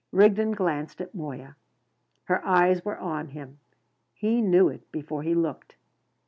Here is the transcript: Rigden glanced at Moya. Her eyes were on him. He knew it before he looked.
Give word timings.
Rigden 0.11 0.53
glanced 0.53 0.99
at 0.99 1.13
Moya. 1.13 1.55
Her 2.23 2.43
eyes 2.43 2.83
were 2.83 2.97
on 2.97 3.27
him. 3.27 3.59
He 4.15 4.41
knew 4.41 4.67
it 4.67 4.91
before 4.91 5.21
he 5.21 5.35
looked. 5.35 5.75